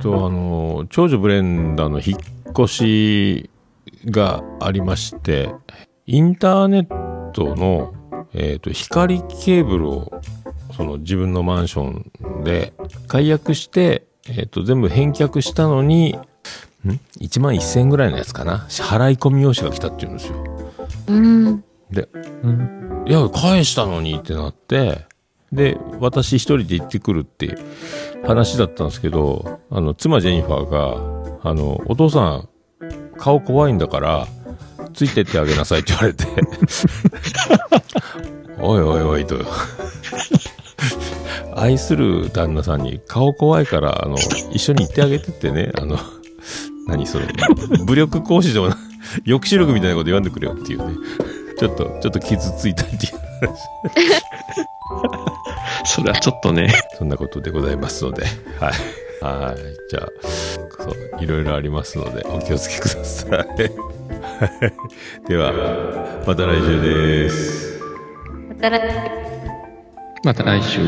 [0.00, 3.50] と、あの、長女ブレンダーの引っ越し
[4.06, 5.50] がありまして、
[6.06, 7.92] インターネットの、
[8.32, 10.20] えっ、と、光ケーブルを、
[10.76, 11.82] その自分のマンショ
[12.40, 12.72] ンで
[13.06, 16.18] 解約して、えっ、と、全部返却したのに、
[16.86, 18.66] ん ?1 万1000円ぐらいのやつかな？
[18.68, 20.44] 支払い込み用紙が来たっていうんですよ。
[21.08, 21.64] うん。
[21.90, 22.08] で、
[22.42, 23.04] うん。
[23.06, 25.06] いや、返したのにってなって、
[25.52, 27.56] で、私一人で行ってくるって
[28.26, 32.48] 話だったんですけど、あの、妻ジェニファーが、あの、お父さん、
[33.16, 34.26] 顔怖いんだから、
[34.94, 36.24] ついてってあげなさいって言われて、
[38.60, 39.36] おいおいおいと。
[41.54, 44.16] 愛する旦那さんに顔怖いから、あの、
[44.52, 45.98] 一緒に行ってあげてってね、あの、
[46.86, 47.26] 何それ、
[47.84, 48.76] 武力行使でもな、
[49.26, 50.94] 抑止力みたいなこと言わんでくれよっていうね。
[51.58, 53.00] ちょっと、ちょっと傷ついたっていう
[55.88, 56.72] それはちょっとね。
[56.98, 58.24] そんなことでございますので、
[58.60, 58.72] はい。
[59.20, 59.56] はい。
[59.90, 60.08] じゃあ、
[60.82, 63.30] そう、いろいろありますので、お気をつけください。
[63.30, 63.72] はい
[65.26, 65.52] では、
[66.26, 67.80] また来週です。
[68.48, 68.82] また来
[70.24, 70.80] また来週。